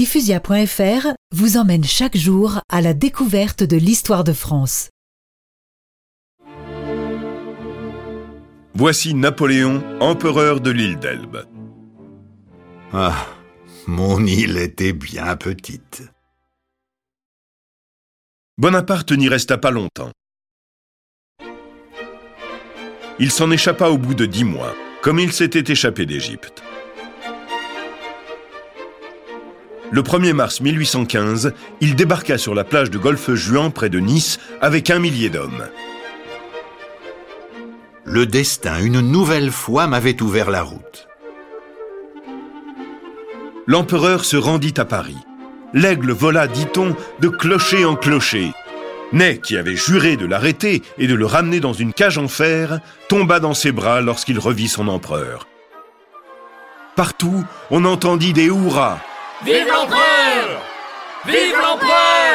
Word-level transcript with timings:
Diffusia.fr 0.00 1.08
vous 1.30 1.58
emmène 1.58 1.84
chaque 1.84 2.16
jour 2.16 2.62
à 2.70 2.80
la 2.80 2.94
découverte 2.94 3.62
de 3.62 3.76
l'histoire 3.76 4.24
de 4.24 4.32
France. 4.32 4.88
Voici 8.72 9.12
Napoléon, 9.12 9.84
empereur 10.00 10.62
de 10.62 10.70
l'île 10.70 10.98
d'Elbe. 10.98 11.44
Ah, 12.94 13.26
mon 13.86 14.24
île 14.24 14.56
était 14.56 14.94
bien 14.94 15.36
petite. 15.36 16.02
Bonaparte 18.56 19.12
n'y 19.12 19.28
resta 19.28 19.58
pas 19.58 19.70
longtemps. 19.70 20.12
Il 23.18 23.30
s'en 23.30 23.50
échappa 23.50 23.90
au 23.90 23.98
bout 23.98 24.14
de 24.14 24.24
dix 24.24 24.44
mois, 24.44 24.74
comme 25.02 25.18
il 25.18 25.30
s'était 25.30 25.70
échappé 25.70 26.06
d'Égypte. 26.06 26.62
Le 29.92 30.02
1er 30.02 30.34
mars 30.34 30.60
1815, 30.60 31.52
il 31.80 31.96
débarqua 31.96 32.38
sur 32.38 32.54
la 32.54 32.62
plage 32.62 32.90
de 32.90 32.98
Golfe-Juan 32.98 33.72
près 33.72 33.88
de 33.88 33.98
Nice 33.98 34.38
avec 34.60 34.88
un 34.88 35.00
millier 35.00 35.30
d'hommes. 35.30 35.66
Le 38.04 38.24
destin, 38.24 38.80
une 38.80 39.00
nouvelle 39.00 39.50
fois, 39.50 39.88
m'avait 39.88 40.22
ouvert 40.22 40.50
la 40.50 40.62
route. 40.62 41.08
L'empereur 43.66 44.24
se 44.24 44.36
rendit 44.36 44.74
à 44.78 44.84
Paris. 44.84 45.18
L'aigle 45.74 46.12
vola, 46.12 46.46
dit-on, 46.46 46.94
de 47.18 47.28
clocher 47.28 47.84
en 47.84 47.96
clocher. 47.96 48.52
Ney, 49.12 49.40
qui 49.40 49.56
avait 49.56 49.76
juré 49.76 50.16
de 50.16 50.26
l'arrêter 50.26 50.82
et 50.98 51.08
de 51.08 51.14
le 51.14 51.26
ramener 51.26 51.58
dans 51.58 51.72
une 51.72 51.92
cage 51.92 52.18
en 52.18 52.28
fer, 52.28 52.78
tomba 53.08 53.40
dans 53.40 53.54
ses 53.54 53.72
bras 53.72 54.00
lorsqu'il 54.00 54.38
revit 54.38 54.68
son 54.68 54.86
empereur. 54.86 55.48
Partout, 56.94 57.44
on 57.70 57.84
entendit 57.84 58.32
des 58.32 58.46
hurrahs. 58.46 59.00
Vive 59.42 59.68
l'empereur! 59.68 60.62
Vive 61.24 61.56
l'empereur 61.60 62.29